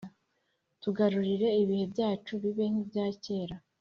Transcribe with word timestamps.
Tugarurire 0.81 1.47
ibihe 1.61 1.85
byacu, 1.93 2.31
Bibe 2.41 2.65
nk’ibya 2.71 3.05
kera. 3.25 3.55